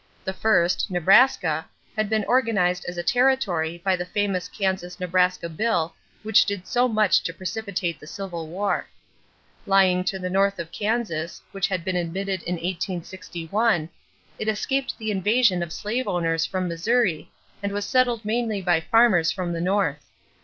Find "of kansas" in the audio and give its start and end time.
10.57-11.39